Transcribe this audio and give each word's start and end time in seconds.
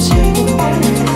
Tell 0.00 1.07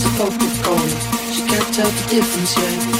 The 0.00 0.08
focus. 0.16 1.34
She 1.34 1.42
can't 1.42 1.74
tell 1.74 1.90
the 1.90 2.08
difference 2.08 2.56
yet. 2.56 2.99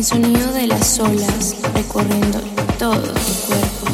El 0.00 0.06
sonido 0.06 0.50
de 0.52 0.66
las 0.66 0.98
olas 0.98 1.56
recorriendo 1.74 2.40
todo 2.78 3.02
tu 3.02 3.34
cuerpo. 3.46 3.86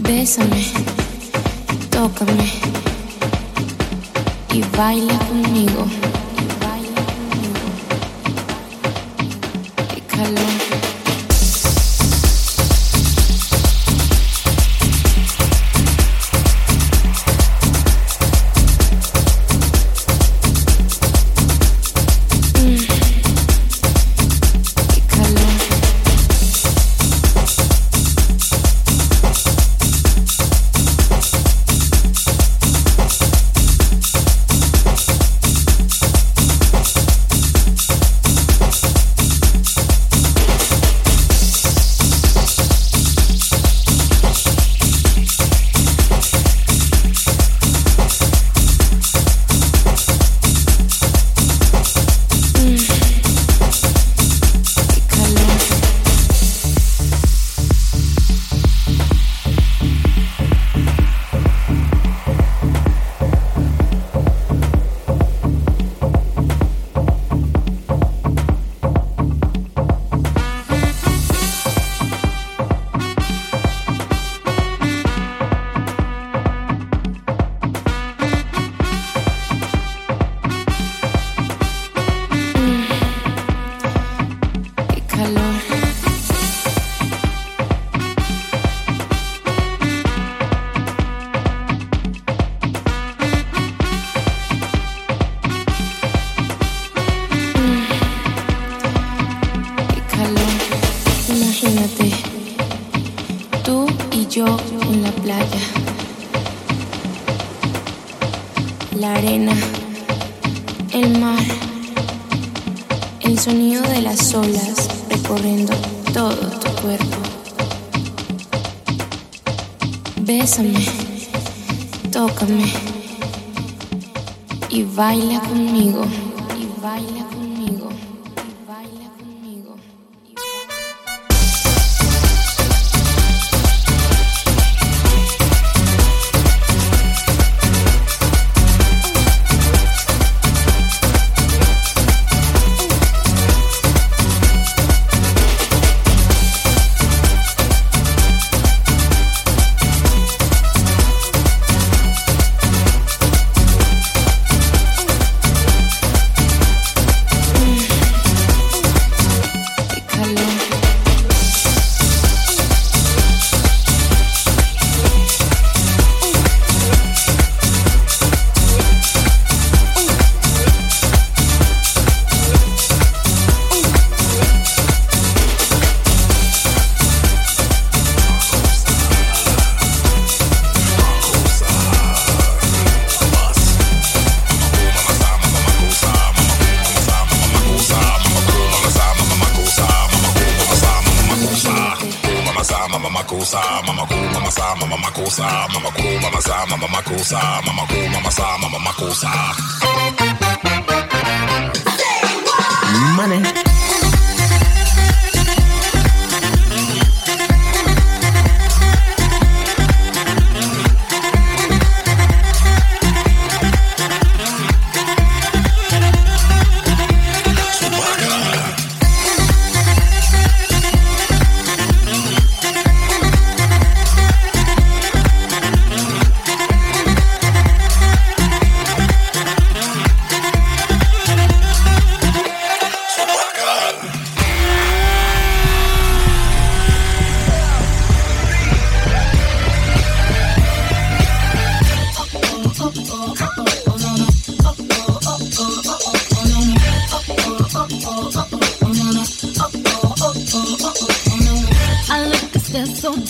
Bésame, 0.00 0.64
tócame 1.90 2.50
y 4.52 4.62
baila 4.76 5.16
conmigo. 5.28 5.86
Qué 9.94 10.00
calor. 10.08 10.63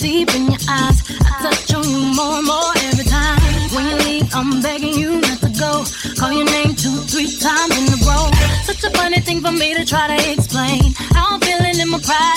Deep 0.05 0.29
in 0.35 0.45
your 0.45 0.61
eyes. 0.69 1.01
I 1.25 1.31
touch 1.41 1.73
on 1.73 1.83
you 1.89 2.13
more 2.13 2.37
and 2.37 2.45
more 2.45 2.73
every 2.89 3.05
time. 3.05 3.41
When 3.73 3.89
you 3.89 3.97
leave, 4.05 4.27
I'm 4.35 4.61
begging 4.61 4.93
you 4.93 5.19
not 5.19 5.39
to 5.41 5.49
go. 5.49 5.83
Call 6.19 6.31
your 6.31 6.45
name 6.45 6.75
two, 6.75 6.95
three 7.09 7.31
times 7.41 7.73
in 7.73 7.89
a 7.89 7.97
row. 8.05 8.29
Such 8.69 8.83
a 8.83 8.91
funny 8.91 9.19
thing 9.19 9.41
for 9.41 9.51
me 9.51 9.73
to 9.73 9.83
try 9.83 10.05
to 10.13 10.19
explain. 10.31 10.93
How 11.17 11.33
I'm 11.33 11.41
feeling 11.41 11.81
and 11.81 11.89
my 11.89 11.99
pride 11.99 12.34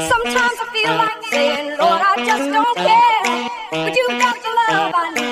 Sometimes 0.00 0.56
I 0.62 0.66
feel 0.72 0.94
like 0.96 1.22
saying, 1.30 1.68
Lord, 1.78 2.00
I 2.00 2.14
just 2.24 2.48
don't 2.50 2.76
care. 2.76 3.50
But 3.84 3.94
you 3.96 4.08
got 4.08 4.36
the 4.40 4.50
love 4.72 4.92
I 4.94 5.10
need. 5.14 5.31